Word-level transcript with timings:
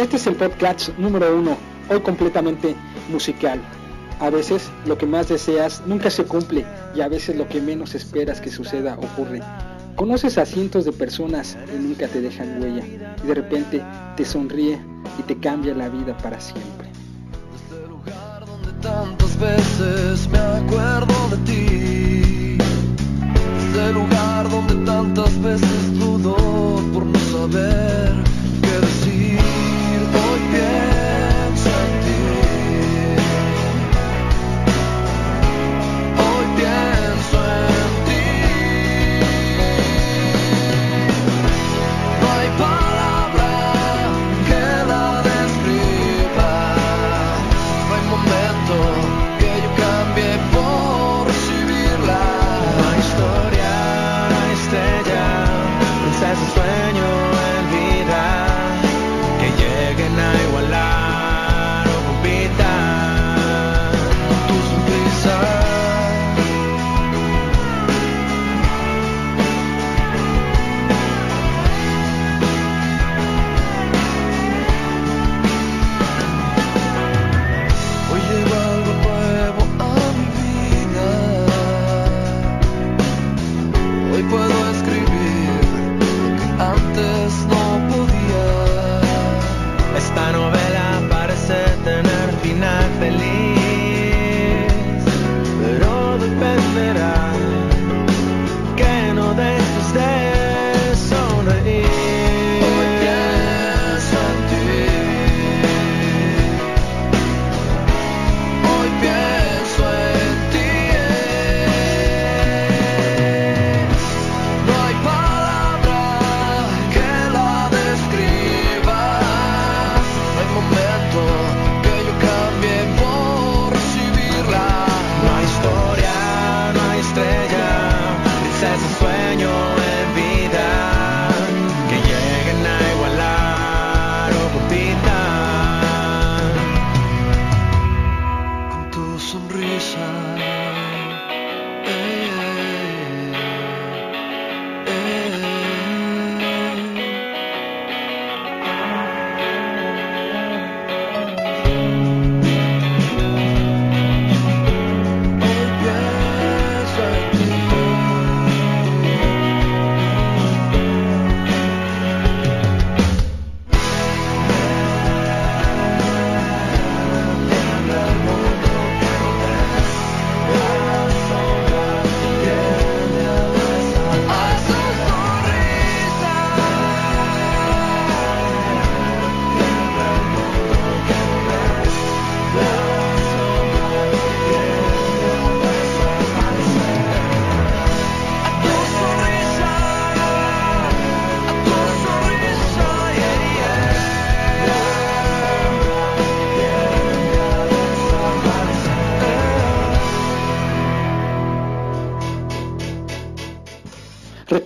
Este 0.00 0.16
es 0.16 0.26
el 0.26 0.34
podcast 0.34 0.88
número 0.96 1.36
uno, 1.36 1.58
hoy 1.90 2.00
completamente 2.00 2.74
musical. 3.10 3.60
A 4.18 4.30
veces 4.30 4.70
lo 4.86 4.96
que 4.96 5.04
más 5.04 5.28
deseas 5.28 5.82
nunca 5.86 6.08
se 6.08 6.24
cumple 6.24 6.64
y 6.94 7.02
a 7.02 7.08
veces 7.08 7.36
lo 7.36 7.46
que 7.46 7.60
menos 7.60 7.94
esperas 7.94 8.40
que 8.40 8.50
suceda 8.50 8.94
ocurre. 8.94 9.42
Conoces 9.96 10.38
a 10.38 10.46
cientos 10.46 10.86
de 10.86 10.92
personas 10.92 11.58
y 11.76 11.78
nunca 11.78 12.08
te 12.08 12.22
dejan 12.22 12.62
huella 12.62 12.82
y 13.22 13.26
de 13.26 13.34
repente 13.34 13.82
te 14.16 14.24
sonríe 14.24 14.80
y 15.18 15.22
te 15.24 15.38
cambia 15.38 15.74
la 15.74 15.90
vida 15.90 16.16
para 16.16 16.40
siempre. 16.40 16.88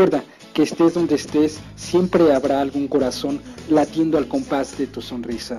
Recuerda 0.00 0.24
que 0.54 0.62
estés 0.62 0.94
donde 0.94 1.16
estés, 1.16 1.60
siempre 1.76 2.32
habrá 2.32 2.62
algún 2.62 2.88
corazón 2.88 3.38
latiendo 3.68 4.16
al 4.16 4.28
compás 4.28 4.78
de 4.78 4.86
tu 4.86 5.02
sonrisa. 5.02 5.58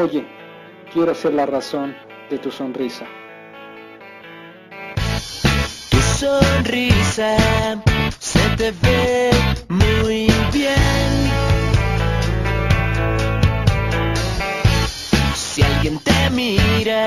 Oye, 0.00 0.24
quiero 0.94 1.14
ser 1.14 1.34
la 1.34 1.44
razón 1.44 1.94
de 2.30 2.38
tu 2.38 2.50
sonrisa. 2.50 3.04
Tu 5.90 6.00
sonrisa 6.18 7.36
se 8.18 8.38
te 8.56 8.72
ve 8.80 9.30
muy 9.68 10.32
bien. 10.54 11.10
Si 15.34 15.62
alguien 15.62 15.98
te 15.98 16.30
mira, 16.30 17.04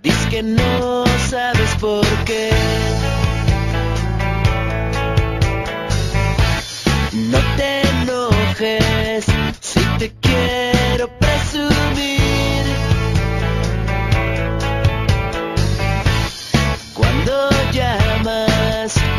dice 0.00 0.28
que 0.28 0.44
no 0.44 1.04
sabes 1.28 1.74
por 1.80 2.06
qué. 2.24 2.50
No 7.32 7.38
te 7.56 7.80
enojes 7.80 9.24
si 9.60 9.80
te 9.98 10.12
quiero 10.20 10.65
just 18.88 19.15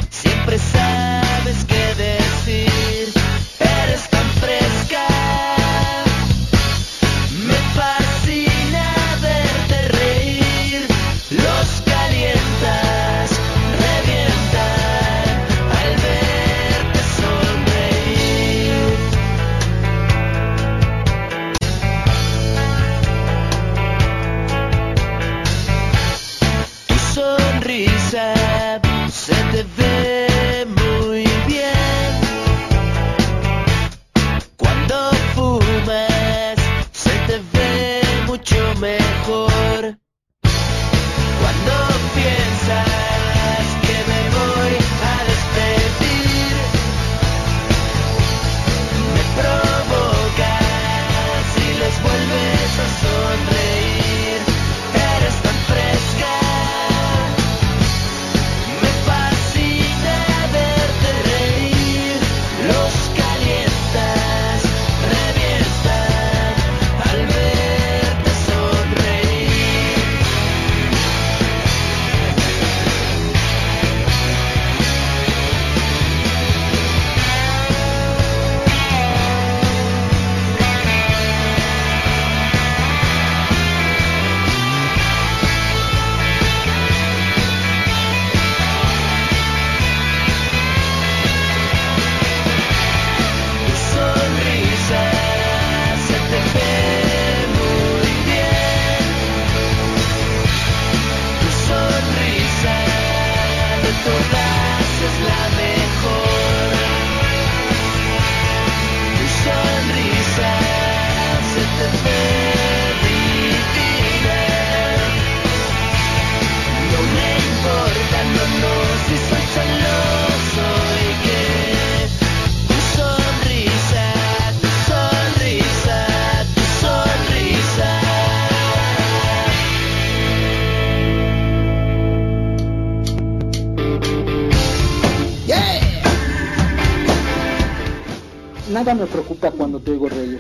Nada 138.88 139.02
me 139.02 139.06
preocupa 139.08 139.52
cuando 139.52 139.82
te 139.82 139.92
oigo 139.92 140.08
reír. 140.08 140.40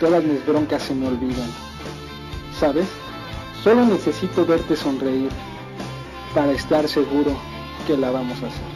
Todas 0.00 0.24
mis 0.24 0.46
broncas 0.46 0.82
se 0.82 0.94
me 0.94 1.06
olvidan. 1.06 1.50
¿Sabes? 2.58 2.86
Solo 3.62 3.84
necesito 3.84 4.46
verte 4.46 4.74
sonreír 4.74 5.28
para 6.34 6.52
estar 6.52 6.88
seguro 6.88 7.36
que 7.86 7.98
la 7.98 8.10
vamos 8.12 8.42
a 8.42 8.46
hacer. 8.46 8.69